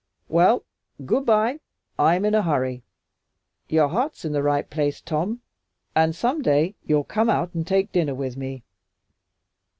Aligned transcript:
Well, 0.29 0.63
goodbye, 1.05 1.59
I'm 1.99 2.25
in 2.25 2.33
a 2.33 2.41
hurry. 2.41 2.81
Your 3.69 3.87
heart's 3.87 4.25
in 4.25 4.31
the 4.31 4.41
right 4.41 4.67
place, 4.67 4.99
Tom, 4.99 5.41
and 5.93 6.15
some 6.15 6.41
day 6.41 6.73
you'll 6.83 7.03
come 7.03 7.29
out 7.29 7.53
and 7.53 7.67
take 7.67 7.91
dinner 7.91 8.15
with 8.15 8.35
me. 8.35 8.63